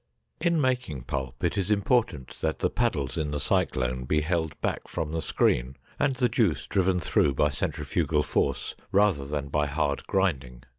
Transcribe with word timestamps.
In 0.39 0.59
making 0.59 1.03
pulp 1.03 1.43
it 1.43 1.59
is 1.59 1.69
important 1.69 2.37
that 2.41 2.57
the 2.57 2.71
paddles 2.71 3.19
in 3.19 3.29
the 3.29 3.39
cyclone 3.39 4.05
be 4.05 4.21
held 4.21 4.59
back 4.59 4.87
from 4.87 5.11
the 5.11 5.21
screen 5.21 5.75
and 5.99 6.15
the 6.15 6.27
juice 6.27 6.65
driven 6.65 6.99
through 6.99 7.35
by 7.35 7.49
centrifugal 7.49 8.23
force 8.23 8.73
rather 8.91 9.25
than 9.27 9.49
by 9.49 9.67
hard 9.67 10.07
grinding. 10.07 10.63